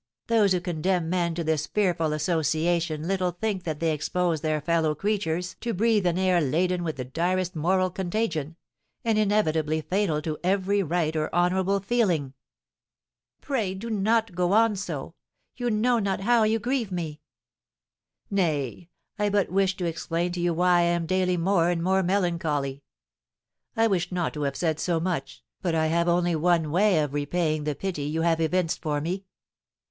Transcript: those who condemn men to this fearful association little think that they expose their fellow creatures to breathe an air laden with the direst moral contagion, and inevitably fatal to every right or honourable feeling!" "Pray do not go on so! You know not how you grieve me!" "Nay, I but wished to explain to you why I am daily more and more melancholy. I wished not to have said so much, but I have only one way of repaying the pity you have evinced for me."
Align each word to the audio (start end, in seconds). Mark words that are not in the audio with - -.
those 0.25 0.51
who 0.51 0.59
condemn 0.59 1.11
men 1.11 1.35
to 1.35 1.43
this 1.43 1.67
fearful 1.67 2.11
association 2.11 3.07
little 3.07 3.29
think 3.29 3.65
that 3.65 3.79
they 3.79 3.93
expose 3.93 4.41
their 4.41 4.59
fellow 4.59 4.95
creatures 4.95 5.55
to 5.61 5.75
breathe 5.75 6.07
an 6.07 6.17
air 6.17 6.41
laden 6.41 6.83
with 6.83 6.95
the 6.95 7.05
direst 7.05 7.55
moral 7.55 7.91
contagion, 7.91 8.55
and 9.05 9.19
inevitably 9.19 9.79
fatal 9.79 10.19
to 10.19 10.39
every 10.43 10.81
right 10.81 11.15
or 11.15 11.31
honourable 11.35 11.79
feeling!" 11.79 12.33
"Pray 13.41 13.75
do 13.75 13.91
not 13.91 14.33
go 14.33 14.53
on 14.53 14.75
so! 14.75 15.13
You 15.55 15.69
know 15.69 15.99
not 15.99 16.21
how 16.21 16.45
you 16.45 16.57
grieve 16.57 16.91
me!" 16.91 17.21
"Nay, 18.31 18.89
I 19.19 19.29
but 19.29 19.51
wished 19.51 19.77
to 19.77 19.85
explain 19.85 20.31
to 20.31 20.39
you 20.41 20.51
why 20.51 20.79
I 20.79 20.85
am 20.85 21.05
daily 21.05 21.37
more 21.37 21.69
and 21.69 21.83
more 21.83 22.01
melancholy. 22.01 22.81
I 23.77 23.85
wished 23.85 24.11
not 24.11 24.33
to 24.33 24.41
have 24.41 24.55
said 24.55 24.79
so 24.79 24.99
much, 24.99 25.43
but 25.61 25.75
I 25.75 25.85
have 25.89 26.07
only 26.07 26.35
one 26.35 26.71
way 26.71 26.97
of 27.01 27.13
repaying 27.13 27.65
the 27.65 27.75
pity 27.75 28.01
you 28.05 28.23
have 28.23 28.41
evinced 28.41 28.81
for 28.81 28.99
me." 28.99 29.25